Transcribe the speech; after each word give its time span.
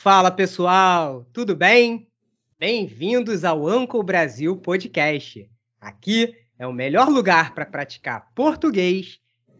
Fala 0.00 0.30
pessoal, 0.30 1.26
tudo 1.32 1.56
bem? 1.56 2.06
Bem-vindos 2.56 3.44
ao 3.44 3.66
Anco 3.66 4.00
Brasil 4.00 4.56
Podcast. 4.56 5.50
Aqui 5.80 6.36
é 6.56 6.64
o 6.68 6.72
melhor 6.72 7.08
lugar 7.08 7.52
para 7.52 7.66
praticar 7.66 8.30
português 8.32 9.18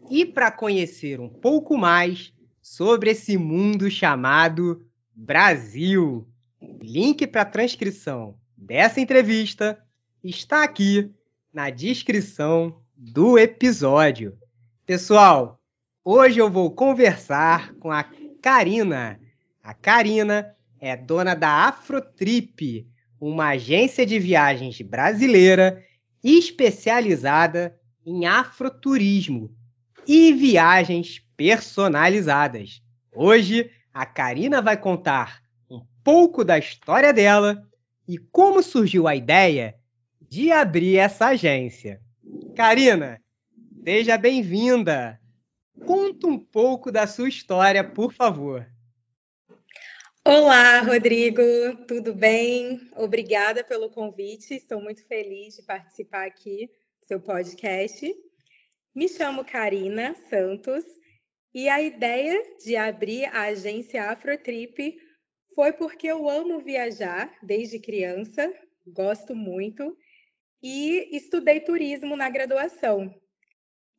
e 0.09 0.25
para 0.25 0.49
conhecer 0.49 1.19
um 1.19 1.27
pouco 1.27 1.77
mais 1.77 2.33
sobre 2.61 3.11
esse 3.11 3.37
mundo 3.37 3.91
chamado 3.91 4.81
Brasil. 5.13 6.25
Link 6.81 7.27
para 7.27 7.43
transcrição 7.43 8.39
dessa 8.55 9.01
entrevista 9.01 9.77
está 10.23 10.63
aqui 10.63 11.13
na 11.53 11.69
descrição 11.69 12.79
do 12.95 13.37
episódio. 13.37 14.37
Pessoal, 14.85 15.59
hoje 16.01 16.39
eu 16.39 16.49
vou 16.49 16.71
conversar 16.71 17.73
com 17.73 17.91
a 17.91 18.05
Karina. 18.41 19.19
A 19.63 19.73
Karina 19.73 20.55
é 20.79 20.95
dona 20.95 21.35
da 21.35 21.67
Afrotrip, 21.67 22.87
uma 23.19 23.49
agência 23.49 24.05
de 24.05 24.17
viagens 24.17 24.81
brasileira 24.81 25.83
especializada 26.23 27.77
em 28.05 28.25
afroturismo 28.25 29.53
e 30.07 30.33
viagens 30.33 31.21
personalizadas. 31.35 32.81
Hoje, 33.13 33.69
a 33.93 34.05
Karina 34.05 34.61
vai 34.61 34.77
contar 34.77 35.41
um 35.69 35.85
pouco 36.03 36.43
da 36.43 36.57
história 36.57 37.13
dela 37.13 37.61
e 38.07 38.17
como 38.17 38.63
surgiu 38.63 39.07
a 39.07 39.15
ideia 39.15 39.75
de 40.21 40.51
abrir 40.51 40.97
essa 40.97 41.27
agência. 41.27 42.01
Karina, 42.55 43.21
seja 43.83 44.17
bem-vinda. 44.17 45.19
Conta 45.85 46.27
um 46.27 46.39
pouco 46.39 46.91
da 46.91 47.05
sua 47.07 47.29
história, 47.29 47.83
por 47.83 48.13
favor. 48.13 48.65
Olá, 50.31 50.81
Rodrigo, 50.81 51.41
tudo 51.87 52.13
bem? 52.13 52.79
Obrigada 52.95 53.63
pelo 53.63 53.89
convite. 53.89 54.53
Estou 54.53 54.79
muito 54.79 55.03
feliz 55.07 55.55
de 55.55 55.63
participar 55.63 56.27
aqui 56.27 56.69
do 57.01 57.07
seu 57.07 57.19
podcast. 57.19 58.15
Me 58.93 59.09
chamo 59.09 59.43
Karina 59.43 60.13
Santos 60.29 60.85
e 61.51 61.67
a 61.67 61.81
ideia 61.81 62.39
de 62.63 62.75
abrir 62.75 63.25
a 63.25 63.45
agência 63.45 64.03
Afrotrip 64.03 64.99
foi 65.55 65.73
porque 65.73 66.05
eu 66.05 66.29
amo 66.29 66.59
viajar 66.59 67.35
desde 67.41 67.79
criança, 67.79 68.53
gosto 68.85 69.35
muito, 69.35 69.97
e 70.61 71.09
estudei 71.11 71.59
turismo 71.59 72.15
na 72.15 72.29
graduação. 72.29 73.11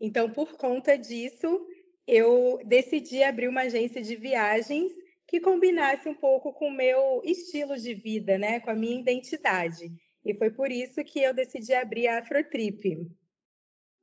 Então, 0.00 0.30
por 0.30 0.52
conta 0.52 0.96
disso, 0.96 1.66
eu 2.06 2.60
decidi 2.64 3.20
abrir 3.24 3.48
uma 3.48 3.62
agência 3.62 4.00
de 4.00 4.14
viagens 4.14 4.99
que 5.30 5.38
combinasse 5.38 6.08
um 6.08 6.14
pouco 6.14 6.52
com 6.52 6.66
o 6.66 6.76
meu 6.76 7.22
estilo 7.24 7.78
de 7.78 7.94
vida, 7.94 8.36
né, 8.36 8.58
com 8.58 8.68
a 8.68 8.74
minha 8.74 9.00
identidade. 9.00 9.92
E 10.24 10.34
foi 10.34 10.50
por 10.50 10.72
isso 10.72 11.04
que 11.04 11.22
eu 11.22 11.32
decidi 11.32 11.72
abrir 11.72 12.08
a 12.08 12.18
Afrotrip. 12.18 13.08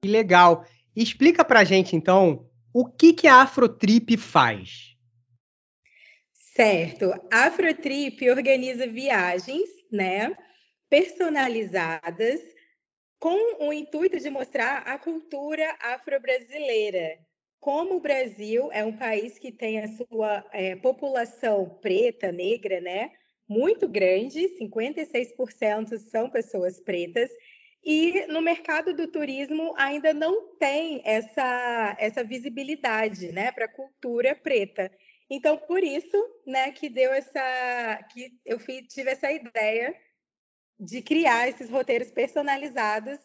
Que 0.02 0.10
legal. 0.10 0.66
Explica 0.96 1.44
pra 1.44 1.66
gente 1.66 1.98
então 1.98 2.50
o 2.74 2.86
que 2.86 3.12
que 3.12 3.28
a 3.28 3.42
Afrotrip 3.42 4.16
faz. 4.16 4.96
Certo. 6.56 7.12
A 7.30 7.48
Afrotrip 7.48 8.30
organiza 8.30 8.88
viagens, 8.88 9.70
né, 9.92 10.34
personalizadas 10.90 12.40
com 13.20 13.68
o 13.68 13.74
intuito 13.74 14.18
de 14.18 14.30
mostrar 14.30 14.78
a 14.84 14.98
cultura 14.98 15.76
afro-brasileira. 15.82 17.20
Como 17.60 17.96
o 17.96 18.00
Brasil 18.00 18.72
é 18.72 18.84
um 18.86 18.96
país 18.96 19.38
que 19.38 19.52
tem 19.52 19.80
a 19.80 19.88
sua 19.88 20.46
é, 20.52 20.76
população 20.76 21.78
preta, 21.82 22.32
negra, 22.32 22.80
né, 22.80 23.12
muito 23.48 23.88
grande, 23.88 24.50
56% 24.60 25.98
são 25.98 26.30
pessoas 26.30 26.80
pretas, 26.80 27.30
e 27.84 28.26
no 28.28 28.42
mercado 28.42 28.94
do 28.94 29.08
turismo 29.08 29.74
ainda 29.78 30.14
não 30.14 30.56
tem 30.58 31.02
essa, 31.06 31.96
essa 32.00 32.24
visibilidade 32.24 33.32
né, 33.32 33.52
para 33.52 33.66
a 33.66 33.72
cultura 33.72 34.36
preta. 34.36 34.92
Então, 35.30 35.58
por 35.58 35.84
isso, 35.84 36.18
né, 36.46 36.72
que 36.72 36.90
deu 36.90 37.12
essa, 37.14 38.04
que 38.12 38.32
eu 38.46 38.60
tive 38.88 39.12
essa 39.12 39.32
ideia 39.32 39.96
de 40.80 41.02
criar 41.02 41.48
esses 41.48 41.70
roteiros 41.70 42.12
personalizados 42.12 43.18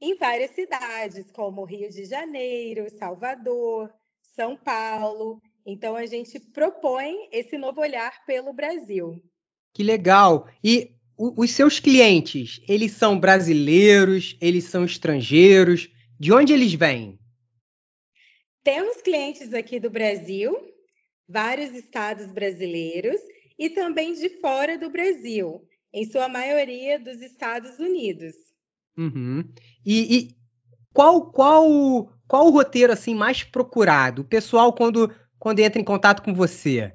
em 0.00 0.16
várias 0.16 0.50
cidades, 0.50 1.30
como 1.32 1.64
Rio 1.64 1.90
de 1.90 2.04
Janeiro, 2.04 2.86
Salvador, 2.98 3.92
São 4.34 4.56
Paulo. 4.56 5.40
Então, 5.64 5.96
a 5.96 6.06
gente 6.06 6.38
propõe 6.38 7.28
esse 7.32 7.56
novo 7.56 7.80
olhar 7.80 8.24
pelo 8.24 8.52
Brasil. 8.52 9.22
Que 9.74 9.82
legal! 9.82 10.48
E 10.62 10.92
os 11.18 11.50
seus 11.50 11.80
clientes, 11.80 12.60
eles 12.68 12.92
são 12.92 13.18
brasileiros, 13.18 14.36
eles 14.40 14.64
são 14.64 14.84
estrangeiros? 14.84 15.88
De 16.18 16.32
onde 16.32 16.52
eles 16.52 16.72
vêm? 16.74 17.18
Temos 18.62 19.00
clientes 19.02 19.52
aqui 19.54 19.78
do 19.78 19.90
Brasil, 19.90 20.56
vários 21.28 21.74
estados 21.74 22.32
brasileiros 22.32 23.20
e 23.58 23.70
também 23.70 24.14
de 24.14 24.28
fora 24.40 24.76
do 24.76 24.90
Brasil, 24.90 25.66
em 25.92 26.04
sua 26.04 26.28
maioria 26.28 26.98
dos 26.98 27.20
Estados 27.20 27.78
Unidos. 27.78 28.34
Uhum. 28.96 29.44
E, 29.84 30.16
e, 30.16 30.36
qual 30.92 31.30
qual 31.30 32.10
qual 32.26 32.46
o 32.46 32.50
roteiro 32.50 32.92
assim 32.92 33.14
mais 33.14 33.42
procurado? 33.42 34.22
O 34.22 34.24
pessoal 34.24 34.72
quando 34.72 35.14
quando 35.38 35.60
entra 35.60 35.80
em 35.80 35.84
contato 35.84 36.22
com 36.22 36.34
você, 36.34 36.92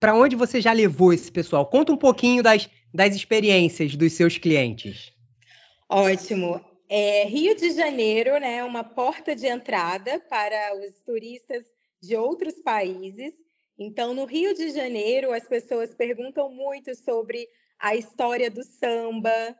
para 0.00 0.14
onde 0.14 0.36
você 0.36 0.60
já 0.60 0.72
levou 0.72 1.12
esse 1.12 1.30
pessoal? 1.30 1.66
Conta 1.66 1.92
um 1.92 1.96
pouquinho 1.96 2.42
das, 2.42 2.68
das 2.92 3.14
experiências 3.14 3.94
dos 3.96 4.12
seus 4.12 4.38
clientes. 4.38 5.12
Ótimo. 5.88 6.64
É, 6.88 7.24
Rio 7.24 7.54
de 7.56 7.70
Janeiro, 7.70 8.38
né, 8.38 8.62
uma 8.62 8.84
porta 8.84 9.34
de 9.34 9.46
entrada 9.46 10.20
para 10.28 10.76
os 10.76 11.00
turistas 11.00 11.64
de 12.02 12.16
outros 12.16 12.54
países. 12.62 13.32
Então, 13.78 14.14
no 14.14 14.24
Rio 14.24 14.54
de 14.54 14.70
Janeiro, 14.70 15.32
as 15.32 15.48
pessoas 15.48 15.94
perguntam 15.94 16.50
muito 16.50 16.94
sobre 16.94 17.48
a 17.78 17.96
história 17.96 18.50
do 18.50 18.62
samba. 18.62 19.56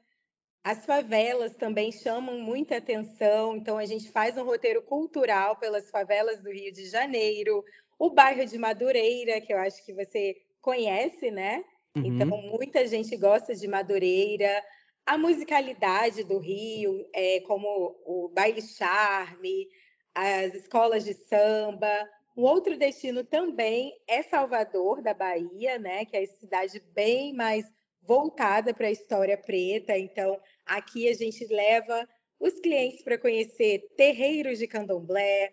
As 0.64 0.86
favelas 0.86 1.54
também 1.54 1.92
chamam 1.92 2.38
muita 2.40 2.78
atenção, 2.78 3.54
então 3.54 3.76
a 3.76 3.84
gente 3.84 4.10
faz 4.10 4.38
um 4.38 4.44
roteiro 4.44 4.80
cultural 4.80 5.56
pelas 5.56 5.90
favelas 5.90 6.42
do 6.42 6.50
Rio 6.50 6.72
de 6.72 6.86
Janeiro, 6.86 7.62
o 7.98 8.08
bairro 8.08 8.46
de 8.46 8.56
Madureira, 8.56 9.42
que 9.42 9.52
eu 9.52 9.58
acho 9.58 9.84
que 9.84 9.92
você 9.92 10.34
conhece, 10.62 11.30
né? 11.30 11.62
Uhum. 11.94 12.06
Então, 12.06 12.28
muita 12.28 12.86
gente 12.86 13.14
gosta 13.14 13.54
de 13.54 13.68
Madureira, 13.68 14.64
a 15.04 15.18
musicalidade 15.18 16.24
do 16.24 16.38
Rio, 16.38 17.06
é, 17.14 17.40
como 17.40 18.00
o 18.06 18.30
baile 18.34 18.62
charme, 18.62 19.68
as 20.14 20.54
escolas 20.54 21.04
de 21.04 21.12
samba, 21.12 22.08
um 22.34 22.42
outro 22.42 22.78
destino 22.78 23.22
também 23.22 23.92
é 24.08 24.22
Salvador, 24.22 25.02
da 25.02 25.12
Bahia, 25.12 25.78
né? 25.78 26.06
Que 26.06 26.16
é 26.16 26.22
a 26.22 26.26
cidade 26.26 26.82
bem 26.94 27.34
mais 27.34 27.70
voltada 28.02 28.74
para 28.74 28.86
a 28.86 28.90
história 28.90 29.36
preta. 29.36 29.96
Então, 29.96 30.40
aqui 30.66 31.08
a 31.08 31.14
gente 31.14 31.46
leva 31.46 32.06
os 32.38 32.60
clientes 32.60 33.02
para 33.02 33.18
conhecer 33.18 33.82
terreiros 33.96 34.58
de 34.58 34.66
candomblé, 34.66 35.52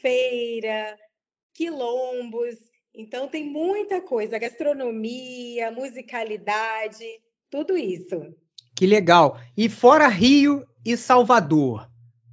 feira, 0.00 0.96
quilombos. 1.54 2.56
Então, 2.94 3.28
tem 3.28 3.44
muita 3.44 4.00
coisa: 4.00 4.38
gastronomia, 4.38 5.70
musicalidade, 5.70 7.04
tudo 7.50 7.76
isso. 7.76 8.34
Que 8.74 8.86
legal. 8.86 9.40
E 9.56 9.68
fora 9.68 10.08
Rio 10.08 10.64
e 10.84 10.96
Salvador, 10.96 11.88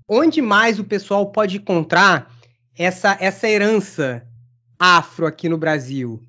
onde 0.10 0.42
mais 0.42 0.80
o 0.80 0.84
pessoal 0.84 1.32
pode 1.32 1.58
encontrar 1.58 2.36
essa, 2.78 3.18
essa 3.20 3.48
herança 3.48 4.28
afro 4.80 5.28
aqui 5.28 5.48
no 5.48 5.58
Brasil? 5.58 6.20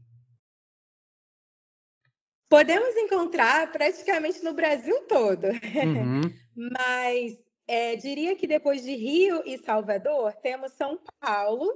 Podemos 2.53 2.95
encontrar 2.97 3.73
praticamente 3.73 4.45
no 4.45 4.53
Brasil 4.53 4.95
todo, 5.09 5.47
uhum. 5.47 6.21
mas 6.77 7.39
é, 7.67 7.97
diria 7.97 8.37
que 8.37 8.47
depois 8.47 8.83
de 8.83 8.95
Rio 8.95 9.43
e 9.47 9.57
Salvador, 9.57 10.35
temos 10.43 10.73
São 10.73 11.01
Paulo, 11.19 11.67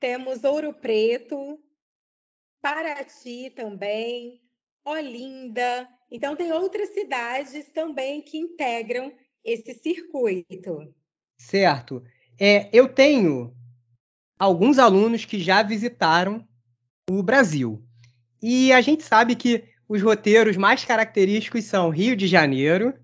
temos 0.00 0.44
Ouro 0.44 0.72
Preto, 0.72 1.60
Paraty 2.62 3.50
também, 3.54 4.40
Olinda. 4.82 5.86
Então, 6.10 6.34
tem 6.34 6.50
outras 6.52 6.88
cidades 6.94 7.68
também 7.74 8.22
que 8.22 8.38
integram 8.38 9.12
esse 9.44 9.74
circuito. 9.74 10.90
Certo. 11.36 12.02
É, 12.40 12.70
eu 12.72 12.88
tenho 12.88 13.54
alguns 14.38 14.78
alunos 14.78 15.26
que 15.26 15.38
já 15.38 15.62
visitaram 15.62 16.48
o 17.10 17.22
Brasil. 17.22 17.84
E 18.40 18.72
a 18.72 18.80
gente 18.80 19.02
sabe 19.02 19.36
que 19.36 19.70
os 19.92 20.00
roteiros 20.00 20.56
mais 20.56 20.86
característicos 20.86 21.64
são 21.64 21.90
Rio 21.90 22.16
de 22.16 22.26
Janeiro 22.26 22.94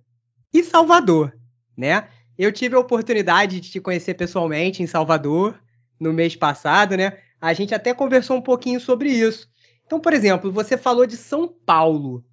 e 0.50 0.64
Salvador, 0.64 1.37
né? 1.76 2.08
Eu 2.38 2.50
tive 2.50 2.76
a 2.76 2.79
oportunidade 2.79 3.61
de 3.61 3.70
te 3.70 3.79
conhecer 3.79 4.14
pessoalmente 4.14 4.82
em 4.82 4.87
Salvador 4.87 5.61
no 6.00 6.14
mês 6.14 6.35
passado, 6.35 6.96
né? 6.96 7.19
A 7.38 7.52
gente 7.52 7.75
até 7.75 7.93
conversou 7.93 8.38
um 8.38 8.40
pouquinho 8.40 8.81
sobre 8.81 9.11
isso. 9.11 9.50
Então, 9.85 10.00
por 10.00 10.14
exemplo, 10.14 10.50
você 10.50 10.79
falou 10.79 11.05
de 11.05 11.19
São 11.19 11.46
Paulo. 11.46 12.25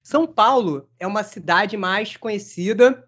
São 0.00 0.28
Paulo 0.28 0.88
é 1.00 1.08
uma 1.08 1.24
cidade 1.24 1.76
mais 1.76 2.16
conhecida 2.16 3.04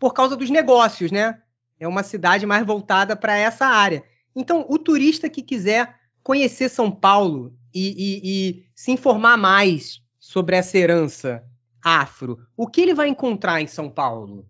por 0.00 0.14
causa 0.14 0.34
dos 0.34 0.48
negócios, 0.48 1.12
né? 1.12 1.42
É 1.78 1.86
uma 1.86 2.02
cidade 2.02 2.46
mais 2.46 2.64
voltada 2.64 3.14
para 3.14 3.36
essa 3.36 3.66
área. 3.66 4.02
Então, 4.34 4.64
o 4.66 4.78
turista 4.78 5.28
que 5.28 5.42
quiser 5.42 5.94
conhecer 6.22 6.70
São 6.70 6.90
Paulo 6.90 7.54
e, 7.74 7.88
e, 7.90 8.20
e, 8.24 8.66
se 8.74 8.92
informar 8.92 9.36
mais 9.36 10.01
sobre 10.32 10.56
essa 10.56 10.78
herança 10.78 11.44
afro, 11.84 12.38
o 12.56 12.66
que 12.66 12.80
ele 12.80 12.94
vai 12.94 13.08
encontrar 13.08 13.60
em 13.60 13.66
São 13.66 13.90
Paulo? 13.90 14.48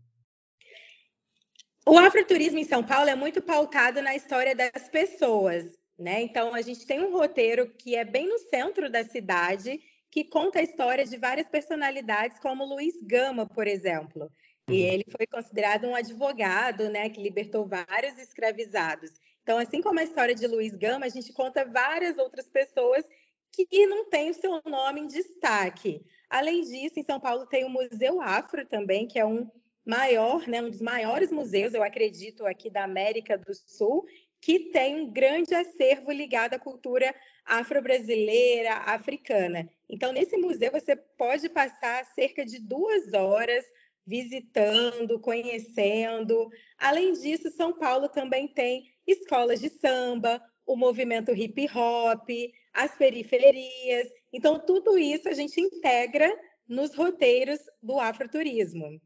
O 1.85 1.99
afroturismo 1.99 2.61
em 2.61 2.65
São 2.65 2.85
Paulo 2.85 3.11
é 3.11 3.17
muito 3.17 3.43
pautado 3.43 4.01
na 4.01 4.15
história 4.15 4.55
das 4.55 4.89
pessoas, 4.89 5.65
né? 5.99 6.23
Então, 6.23 6.55
a 6.55 6.63
gente 6.63 6.87
tem 6.87 7.01
um 7.01 7.11
roteiro 7.11 7.69
que 7.69 7.97
é 7.97 8.05
bem 8.05 8.29
no 8.29 8.39
centro 8.39 8.89
da 8.89 9.03
cidade, 9.03 9.81
que 10.09 10.23
conta 10.23 10.61
a 10.61 10.63
história 10.63 11.05
de 11.05 11.17
várias 11.17 11.49
personalidades, 11.49 12.39
como 12.39 12.65
Luiz 12.65 12.95
Gama, 13.03 13.45
por 13.45 13.67
exemplo. 13.67 14.31
E 14.69 14.85
uhum. 14.85 14.93
ele 14.93 15.05
foi 15.11 15.27
considerado 15.27 15.89
um 15.89 15.97
advogado, 15.97 16.89
né, 16.91 17.09
que 17.09 17.21
libertou 17.21 17.67
vários 17.67 18.17
escravizados. 18.19 19.11
Então, 19.43 19.59
assim 19.59 19.83
como 19.83 19.99
a 19.99 20.05
história 20.05 20.37
de 20.37 20.47
Luiz 20.47 20.77
Gama, 20.77 21.07
a 21.07 21.09
gente 21.09 21.33
conta 21.33 21.65
várias 21.65 22.17
outras 22.19 22.47
pessoas 22.47 23.05
que 23.53 23.87
não 23.87 24.09
têm 24.09 24.31
o 24.31 24.35
seu 24.35 24.61
nome 24.67 25.03
em 25.03 25.07
destaque. 25.07 26.05
Além 26.29 26.63
disso, 26.63 26.99
em 26.99 27.05
São 27.05 27.21
Paulo 27.21 27.47
tem 27.47 27.65
o 27.65 27.71
Museu 27.71 28.21
Afro 28.21 28.67
também, 28.67 29.07
que 29.07 29.19
é 29.19 29.27
um 29.27 29.51
maior, 29.85 30.47
né, 30.49 30.63
um 30.63 30.71
dos 30.71 30.81
maiores 30.81 31.31
museus, 31.31 31.75
eu 31.75 31.83
acredito, 31.83 32.47
aqui 32.47 32.71
da 32.71 32.85
América 32.85 33.37
do 33.37 33.53
Sul, 33.55 34.07
que 34.41 34.71
tem 34.71 34.97
um 35.01 35.13
grande 35.13 35.55
acervo 35.55 36.11
ligado 36.11 36.55
à 36.55 36.59
cultura 36.59 37.15
afro-brasileira, 37.45 38.75
africana. 38.75 39.69
Então, 39.89 40.13
nesse 40.13 40.37
museu, 40.37 40.73
você 40.73 40.97
pode 40.97 41.49
passar 41.49 42.05
cerca 42.07 42.45
de 42.45 42.59
duas 42.59 43.13
horas 43.13 43.65
visitando, 44.07 45.21
conhecendo. 45.21 46.49
Além 46.77 47.13
disso, 47.13 47.51
São 47.51 47.73
Paulo 47.73 48.09
também 48.09 48.49
tem 48.49 48.93
escolas 49.07 49.61
de 49.61 49.69
samba, 49.69 50.43
o 50.67 50.77
movimento 50.77 51.33
hip 51.33 51.69
hop, 51.75 52.29
as 52.73 52.97
periferias. 52.97 54.09
Então, 54.33 54.59
tudo 54.59 54.97
isso 54.99 55.29
a 55.29 55.35
gente 55.35 55.61
integra 55.61 56.31
nos 56.69 56.95
roteiros 56.95 57.59
do 57.83 57.99
afroturismo. 57.99 59.01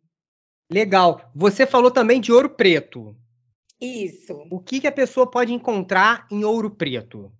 Legal. 0.70 1.30
Você 1.34 1.66
falou 1.66 1.90
também 1.90 2.20
de 2.20 2.32
Ouro 2.32 2.50
Preto. 2.50 3.16
Isso. 3.80 4.46
O 4.50 4.60
que, 4.60 4.80
que 4.80 4.86
a 4.86 4.92
pessoa 4.92 5.30
pode 5.30 5.52
encontrar 5.52 6.26
em 6.30 6.44
Ouro 6.44 6.70
Preto? 6.70 7.32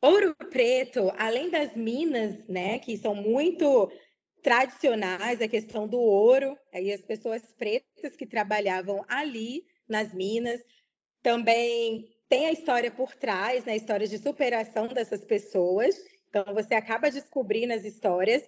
Ouro 0.00 0.34
Preto, 0.50 1.10
além 1.16 1.50
das 1.50 1.74
minas, 1.74 2.46
né, 2.46 2.78
que 2.78 2.96
são 2.98 3.14
muito 3.14 3.90
tradicionais, 4.42 5.40
a 5.40 5.48
questão 5.48 5.88
do 5.88 5.98
ouro, 5.98 6.54
aí 6.70 6.92
as 6.92 7.00
pessoas 7.00 7.42
pretas 7.56 8.14
que 8.14 8.26
trabalhavam 8.26 9.02
ali 9.08 9.64
nas 9.88 10.12
minas, 10.12 10.60
também 11.22 12.13
tem 12.28 12.46
a 12.46 12.52
história 12.52 12.90
por 12.90 13.14
trás, 13.14 13.64
né, 13.64 13.72
a 13.72 13.76
história 13.76 14.06
de 14.06 14.18
superação 14.18 14.88
dessas 14.88 15.24
pessoas. 15.24 15.96
Então 16.28 16.44
você 16.54 16.74
acaba 16.74 17.10
descobrindo 17.10 17.72
as 17.72 17.84
histórias. 17.84 18.42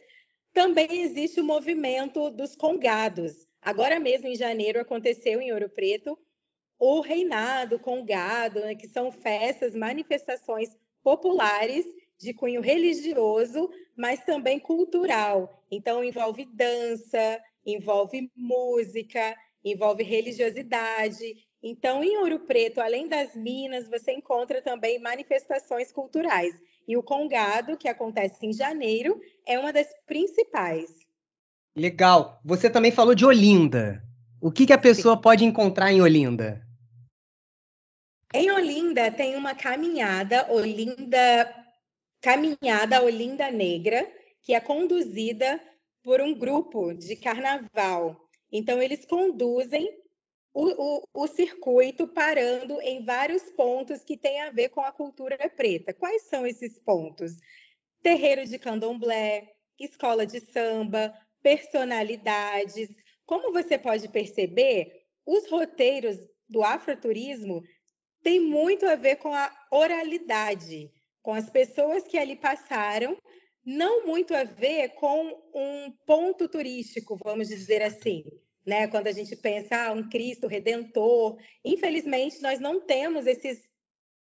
Também 0.52 1.02
existe 1.02 1.40
o 1.40 1.44
movimento 1.44 2.30
dos 2.30 2.56
congados. 2.56 3.46
Agora 3.60 4.00
mesmo 4.00 4.28
em 4.28 4.34
janeiro 4.34 4.80
aconteceu 4.80 5.40
em 5.40 5.52
Ouro 5.52 5.68
Preto 5.68 6.18
o 6.78 7.00
reinado 7.00 7.78
congado, 7.78 8.60
né, 8.60 8.74
que 8.74 8.86
são 8.86 9.10
festas, 9.10 9.74
manifestações 9.74 10.68
populares 11.02 11.86
de 12.18 12.32
cunho 12.34 12.60
religioso, 12.60 13.70
mas 13.96 14.24
também 14.24 14.58
cultural. 14.58 15.62
Então, 15.70 16.02
envolve 16.02 16.44
dança, 16.46 17.40
envolve 17.64 18.30
música, 18.34 19.36
envolve 19.64 20.02
religiosidade. 20.02 21.45
Então, 21.62 22.04
em 22.04 22.16
Ouro 22.18 22.40
Preto, 22.40 22.80
além 22.80 23.08
das 23.08 23.34
minas, 23.34 23.88
você 23.88 24.12
encontra 24.12 24.62
também 24.62 24.98
manifestações 24.98 25.90
culturais. 25.90 26.54
E 26.86 26.96
o 26.96 27.02
Congado, 27.02 27.76
que 27.76 27.88
acontece 27.88 28.46
em 28.46 28.52
janeiro, 28.52 29.20
é 29.46 29.58
uma 29.58 29.72
das 29.72 29.88
principais. 30.06 30.90
Legal. 31.74 32.40
Você 32.44 32.70
também 32.70 32.92
falou 32.92 33.14
de 33.14 33.24
Olinda. 33.24 34.02
O 34.40 34.52
que, 34.52 34.66
que 34.66 34.72
a 34.72 34.78
pessoa 34.78 35.16
Sim. 35.16 35.22
pode 35.22 35.44
encontrar 35.44 35.92
em 35.92 36.00
Olinda? 36.00 36.64
Em 38.32 38.50
Olinda 38.50 39.10
tem 39.10 39.34
uma 39.36 39.54
caminhada, 39.54 40.52
Olinda 40.52 41.54
Caminhada 42.20 43.02
Olinda 43.02 43.50
Negra, 43.50 44.10
que 44.42 44.54
é 44.54 44.60
conduzida 44.60 45.60
por 46.02 46.20
um 46.20 46.34
grupo 46.34 46.94
de 46.94 47.16
carnaval. 47.16 48.16
Então, 48.50 48.80
eles 48.80 49.04
conduzem 49.04 49.88
o, 50.56 50.96
o, 50.96 51.08
o, 51.12 51.26
circuito 51.26 52.08
parando 52.08 52.80
em 52.80 53.04
vários 53.04 53.42
pontos 53.50 54.02
que 54.02 54.16
têm 54.16 54.40
a 54.40 54.50
ver 54.50 54.70
com 54.70 54.80
a 54.80 54.90
cultura 54.90 55.36
preta. 55.54 55.92
Quais 55.92 56.22
são 56.22 56.46
esses 56.46 56.78
pontos? 56.78 57.32
Terreiro 58.02 58.46
de 58.46 58.58
candomblé, 58.58 59.52
escola 59.78 60.24
de 60.24 60.40
samba, 60.40 61.12
personalidades. 61.42 62.88
Como 63.26 63.52
você 63.52 63.76
pode 63.76 64.08
perceber, 64.08 65.04
os 65.26 65.46
roteiros 65.50 66.16
do 66.48 66.62
afroturismo 66.62 67.62
têm 68.22 68.40
muito 68.40 68.86
a 68.86 68.94
ver 68.94 69.16
com 69.16 69.34
a 69.34 69.52
oralidade 69.70 70.90
com 71.20 71.34
as 71.34 71.50
pessoas 71.50 72.04
que 72.04 72.16
ali 72.16 72.36
passaram, 72.36 73.18
não 73.64 74.06
muito 74.06 74.32
a 74.32 74.44
ver 74.44 74.90
com 74.90 75.26
um 75.52 75.92
ponto 76.06 76.48
turístico, 76.48 77.18
vamos 77.20 77.48
dizer 77.48 77.82
assim. 77.82 78.22
Né? 78.66 78.88
Quando 78.88 79.06
a 79.06 79.12
gente 79.12 79.36
pensa 79.36 79.76
ah, 79.76 79.92
um 79.92 80.08
Cristo 80.08 80.48
redentor, 80.48 81.38
infelizmente 81.64 82.42
nós 82.42 82.58
não 82.58 82.80
temos 82.80 83.26
esses 83.26 83.62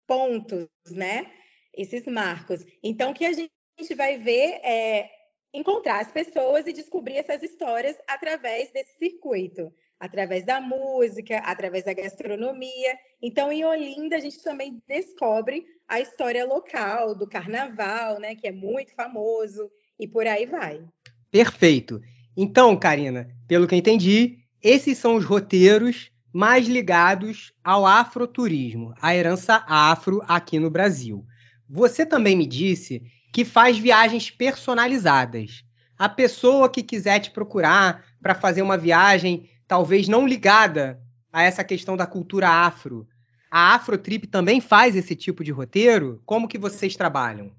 pontos, 0.05 0.67
né? 0.91 1.31
Esses 1.73 2.05
marcos. 2.05 2.65
Então, 2.83 3.11
o 3.11 3.13
que 3.13 3.25
a 3.25 3.31
gente 3.31 3.95
vai 3.95 4.17
ver 4.17 4.59
é 4.63 5.09
encontrar 5.53 6.01
as 6.01 6.11
pessoas 6.11 6.67
e 6.67 6.73
descobrir 6.73 7.17
essas 7.17 7.41
histórias 7.41 7.97
através 8.07 8.71
desse 8.71 8.97
circuito 8.97 9.73
através 10.03 10.43
da 10.43 10.59
música, 10.59 11.37
através 11.37 11.85
da 11.85 11.93
gastronomia. 11.93 12.99
Então, 13.21 13.49
em 13.53 13.63
Olinda, 13.63 14.17
a 14.17 14.19
gente 14.19 14.43
também 14.43 14.83
descobre 14.85 15.65
a 15.87 16.01
história 16.01 16.45
local 16.45 17.15
do 17.15 17.25
carnaval, 17.25 18.19
né, 18.19 18.35
que 18.35 18.45
é 18.45 18.51
muito 18.51 18.93
famoso, 18.93 19.71
e 19.97 20.05
por 20.05 20.27
aí 20.27 20.45
vai. 20.45 20.85
Perfeito. 21.31 22.01
Então, 22.35 22.75
Karina, 22.75 23.29
pelo 23.47 23.67
que 23.67 23.75
entendi, 23.75 24.39
esses 24.61 24.97
são 24.97 25.15
os 25.15 25.25
roteiros 25.25 26.11
mais 26.31 26.67
ligados 26.67 27.53
ao 27.63 27.85
afroturismo, 27.85 28.93
à 28.99 29.15
herança 29.15 29.63
afro 29.67 30.23
aqui 30.27 30.59
no 30.59 30.69
Brasil. 30.69 31.25
Você 31.69 32.05
também 32.05 32.35
me 32.35 32.45
disse 32.45 33.03
que 33.31 33.45
faz 33.45 33.77
viagens 33.77 34.31
personalizadas. 34.31 35.63
A 35.97 36.09
pessoa 36.09 36.69
que 36.69 36.81
quiser 36.81 37.19
te 37.19 37.31
procurar 37.31 38.03
para 38.21 38.33
fazer 38.33 38.61
uma 38.61 38.77
viagem 38.77 39.49
talvez 39.67 40.07
não 40.07 40.27
ligada 40.27 41.01
a 41.31 41.43
essa 41.43 41.63
questão 41.63 41.97
da 41.97 42.05
cultura 42.05 42.47
afro. 42.47 43.07
A 43.49 43.75
Afrotrip 43.75 44.27
também 44.27 44.59
faz 44.59 44.95
esse 44.95 45.15
tipo 45.15 45.43
de 45.43 45.51
roteiro? 45.51 46.21
Como 46.25 46.47
que 46.47 46.57
vocês 46.57 46.95
trabalham? 46.95 47.51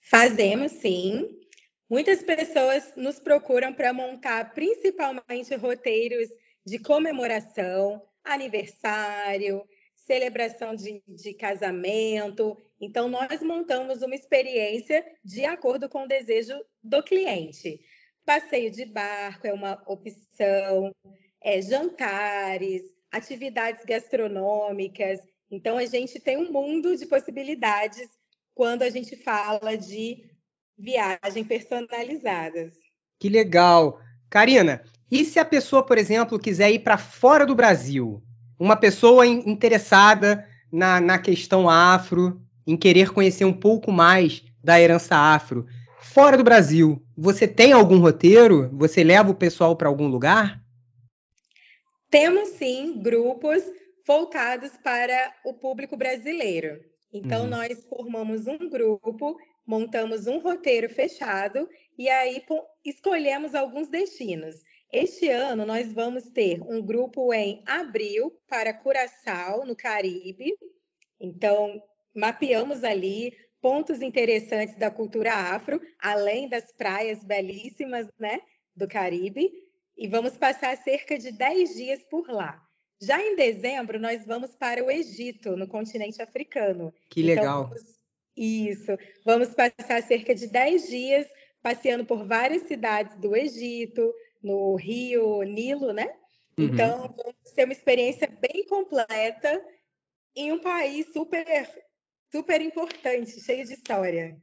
Fazemos, 0.00 0.72
sim. 0.72 1.28
Muitas 1.88 2.22
pessoas 2.22 2.92
nos 2.96 3.18
procuram 3.18 3.72
para 3.72 3.94
montar 3.94 4.52
principalmente 4.52 5.54
roteiros 5.54 6.28
de 6.64 6.78
comemoração, 6.78 8.02
aniversário, 8.22 9.64
celebração 9.94 10.74
de, 10.74 11.02
de, 11.08 11.32
casamento. 11.32 12.58
Então, 12.78 13.08
nós 13.08 13.42
montamos 13.42 14.02
uma 14.02 14.14
experiência 14.14 15.02
de 15.24 15.46
acordo 15.46 15.88
com 15.88 16.04
o 16.04 16.08
desejo 16.08 16.54
do 16.82 17.02
cliente. 17.02 17.80
Passeio 18.22 18.70
de 18.70 18.84
barco 18.84 19.46
é 19.46 19.52
uma 19.52 19.82
opção, 19.86 20.94
é, 21.42 21.62
jantares, 21.62 22.82
atividades 23.10 23.86
gastronômicas. 23.86 25.20
Então, 25.50 25.78
a 25.78 25.86
gente 25.86 26.20
tem 26.20 26.36
um 26.36 26.52
mundo 26.52 26.94
de 26.94 27.06
possibilidades 27.06 28.10
quando 28.54 28.82
a 28.82 28.90
gente 28.90 29.16
fala 29.16 29.74
de 29.74 30.27
viagem 30.78 31.44
personalizadas. 31.44 32.74
Que 33.18 33.28
legal. 33.28 34.00
Karina, 34.30 34.82
e 35.10 35.24
se 35.24 35.38
a 35.38 35.44
pessoa, 35.44 35.84
por 35.84 35.98
exemplo, 35.98 36.38
quiser 36.38 36.70
ir 36.70 36.80
para 36.80 36.98
fora 36.98 37.44
do 37.44 37.54
Brasil? 37.54 38.22
Uma 38.58 38.76
pessoa 38.76 39.26
interessada 39.26 40.46
na, 40.70 41.00
na 41.00 41.18
questão 41.18 41.68
afro, 41.68 42.40
em 42.66 42.76
querer 42.76 43.10
conhecer 43.10 43.44
um 43.44 43.52
pouco 43.52 43.90
mais 43.90 44.44
da 44.62 44.80
herança 44.80 45.16
afro 45.16 45.66
fora 46.18 46.36
do 46.36 46.42
Brasil, 46.42 47.00
você 47.16 47.46
tem 47.46 47.72
algum 47.72 47.98
roteiro? 47.98 48.68
Você 48.72 49.04
leva 49.04 49.30
o 49.30 49.36
pessoal 49.36 49.76
para 49.76 49.88
algum 49.88 50.08
lugar? 50.08 50.60
Temos 52.10 52.48
sim 52.50 53.00
grupos 53.00 53.62
voltados 54.04 54.72
para 54.82 55.32
o 55.44 55.54
público 55.54 55.96
brasileiro. 55.96 56.80
Então, 57.12 57.42
uhum. 57.42 57.50
nós 57.50 57.84
formamos 57.84 58.48
um 58.48 58.68
grupo, 58.68 59.38
montamos 59.68 60.26
um 60.26 60.38
roteiro 60.38 60.88
fechado 60.88 61.68
e 61.98 62.08
aí 62.08 62.42
escolhemos 62.82 63.54
alguns 63.54 63.88
destinos. 63.88 64.56
Este 64.90 65.28
ano, 65.28 65.66
nós 65.66 65.92
vamos 65.92 66.24
ter 66.30 66.62
um 66.62 66.80
grupo 66.80 67.34
em 67.34 67.62
abril 67.66 68.32
para 68.48 68.72
Curaçao, 68.72 69.66
no 69.66 69.76
Caribe. 69.76 70.54
Então, 71.20 71.82
mapeamos 72.16 72.82
ali 72.82 73.36
pontos 73.60 74.00
interessantes 74.00 74.74
da 74.78 74.90
cultura 74.90 75.34
afro, 75.34 75.78
além 75.98 76.48
das 76.48 76.72
praias 76.72 77.22
belíssimas 77.22 78.08
né, 78.18 78.40
do 78.74 78.88
Caribe. 78.88 79.52
E 79.98 80.08
vamos 80.08 80.38
passar 80.38 80.78
cerca 80.78 81.18
de 81.18 81.30
10 81.30 81.74
dias 81.74 82.02
por 82.04 82.26
lá. 82.30 82.58
Já 83.02 83.22
em 83.22 83.36
dezembro, 83.36 84.00
nós 84.00 84.24
vamos 84.24 84.56
para 84.56 84.82
o 84.82 84.90
Egito, 84.90 85.58
no 85.58 85.68
continente 85.68 86.22
africano. 86.22 86.94
Que 87.10 87.20
então, 87.20 87.34
legal. 87.34 87.64
Então, 87.64 87.68
vamos, 87.68 87.97
isso. 88.38 88.96
Vamos 89.24 89.48
passar 89.48 90.02
cerca 90.02 90.34
de 90.34 90.46
10 90.46 90.88
dias 90.88 91.26
passeando 91.62 92.04
por 92.04 92.24
várias 92.26 92.62
cidades 92.62 93.16
do 93.16 93.34
Egito, 93.34 94.12
no 94.42 94.76
Rio 94.76 95.42
Nilo, 95.42 95.92
né? 95.92 96.08
Uhum. 96.56 96.66
Então, 96.66 97.14
vamos 97.16 97.52
ter 97.54 97.64
uma 97.64 97.72
experiência 97.72 98.28
bem 98.40 98.64
completa 98.66 99.60
em 100.36 100.52
um 100.52 100.60
país 100.60 101.06
super, 101.12 101.44
super 102.30 102.60
importante, 102.60 103.40
cheio 103.40 103.66
de 103.66 103.74
história. 103.74 104.36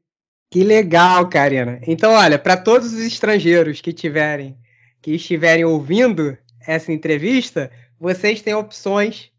Que 0.52 0.64
legal, 0.64 1.28
Karina. 1.30 1.82
Então, 1.88 2.12
olha, 2.12 2.38
para 2.38 2.58
todos 2.58 2.94
os 2.94 3.00
estrangeiros 3.00 3.82
que 3.82 3.94
tiverem, 3.94 4.58
que 5.02 5.12
estiverem 5.12 5.66
ouvindo 5.66 6.38
essa 6.68 6.92
entrevista, 6.92 7.72
vocês 8.00 8.42
têm 8.42 8.54
opções 8.54 9.32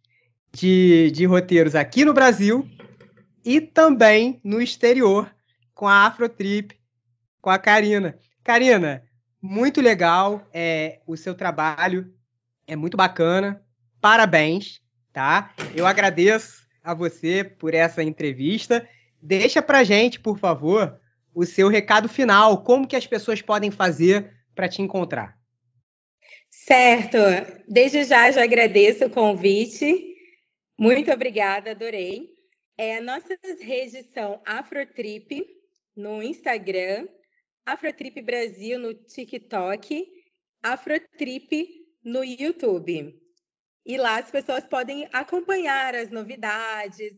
de, 0.52 1.10
de 1.12 1.24
roteiros 1.24 1.74
aqui 1.74 2.04
no 2.04 2.14
Brasil 2.14 2.66
e 3.46 3.60
também 3.60 4.40
no 4.42 4.60
exterior 4.60 5.32
com 5.72 5.86
a 5.86 6.04
Afrotrip, 6.04 6.76
com 7.40 7.48
a 7.48 7.58
Karina. 7.58 8.18
Karina, 8.42 9.04
muito 9.40 9.80
legal 9.80 10.44
é, 10.52 11.00
o 11.06 11.16
seu 11.16 11.32
trabalho, 11.32 12.12
é 12.66 12.74
muito 12.74 12.96
bacana, 12.96 13.62
parabéns, 14.00 14.80
tá? 15.12 15.54
Eu 15.76 15.86
agradeço 15.86 16.66
a 16.82 16.92
você 16.92 17.44
por 17.44 17.72
essa 17.72 18.02
entrevista. 18.02 18.86
Deixa 19.22 19.62
pra 19.62 19.84
gente, 19.84 20.18
por 20.18 20.38
favor, 20.38 20.98
o 21.32 21.46
seu 21.46 21.68
recado 21.68 22.08
final, 22.08 22.64
como 22.64 22.86
que 22.86 22.96
as 22.96 23.06
pessoas 23.06 23.40
podem 23.40 23.70
fazer 23.70 24.32
para 24.56 24.68
te 24.68 24.82
encontrar. 24.82 25.38
Certo. 26.50 27.18
Desde 27.68 28.02
já 28.02 28.28
já 28.32 28.42
agradeço 28.42 29.04
o 29.04 29.10
convite. 29.10 30.16
Muito 30.76 31.12
obrigada, 31.12 31.70
adorei. 31.70 32.35
É, 32.78 33.00
nossas 33.00 33.38
redes 33.60 34.06
são 34.12 34.40
Afrotrip 34.44 35.46
no 35.96 36.22
Instagram, 36.22 37.08
Afrotrip 37.64 38.20
Brasil 38.20 38.78
no 38.78 38.92
TikTok, 38.92 40.06
Afrotrip 40.62 41.86
no 42.04 42.22
YouTube. 42.22 43.18
E 43.84 43.96
lá 43.96 44.18
as 44.18 44.30
pessoas 44.30 44.64
podem 44.64 45.08
acompanhar 45.12 45.94
as 45.94 46.10
novidades, 46.10 47.12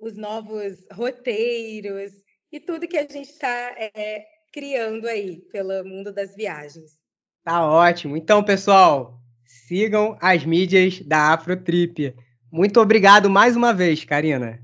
os 0.00 0.16
novos 0.16 0.84
roteiros 0.90 2.12
e 2.50 2.58
tudo 2.58 2.88
que 2.88 2.98
a 2.98 3.02
gente 3.02 3.30
está 3.30 3.74
é, 3.76 4.24
criando 4.52 5.06
aí 5.06 5.42
pelo 5.52 5.84
mundo 5.84 6.12
das 6.12 6.34
viagens. 6.34 6.98
Tá 7.44 7.64
ótimo. 7.64 8.16
Então, 8.16 8.42
pessoal, 8.42 9.20
sigam 9.44 10.18
as 10.20 10.44
mídias 10.44 11.00
da 11.00 11.34
Afrotrip. 11.34 12.14
Muito 12.50 12.80
obrigado 12.80 13.28
mais 13.28 13.54
uma 13.54 13.72
vez, 13.72 14.04
Karina. 14.04 14.63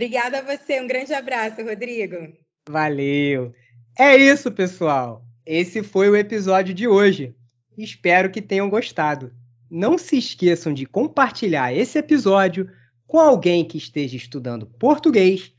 Obrigada 0.00 0.38
a 0.38 0.56
você. 0.56 0.80
Um 0.80 0.86
grande 0.86 1.12
abraço, 1.12 1.62
Rodrigo. 1.62 2.16
Valeu. 2.66 3.52
É 3.98 4.16
isso, 4.16 4.50
pessoal. 4.50 5.22
Esse 5.44 5.82
foi 5.82 6.08
o 6.08 6.16
episódio 6.16 6.72
de 6.72 6.88
hoje. 6.88 7.34
Espero 7.76 8.30
que 8.30 8.40
tenham 8.40 8.70
gostado. 8.70 9.30
Não 9.70 9.98
se 9.98 10.16
esqueçam 10.16 10.72
de 10.72 10.86
compartilhar 10.86 11.74
esse 11.74 11.98
episódio 11.98 12.66
com 13.06 13.20
alguém 13.20 13.62
que 13.62 13.76
esteja 13.76 14.16
estudando 14.16 14.64
português 14.64 15.52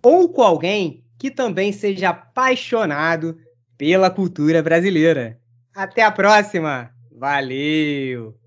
ou 0.00 0.28
com 0.28 0.42
alguém 0.42 1.04
que 1.18 1.28
também 1.28 1.72
seja 1.72 2.10
apaixonado 2.10 3.36
pela 3.76 4.12
cultura 4.12 4.62
brasileira. 4.62 5.40
Até 5.74 6.02
a 6.02 6.12
próxima. 6.12 6.94
Valeu! 7.10 8.38